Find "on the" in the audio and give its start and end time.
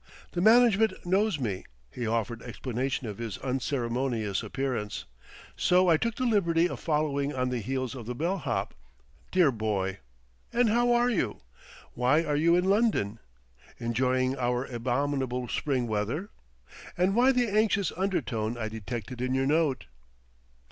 7.35-7.59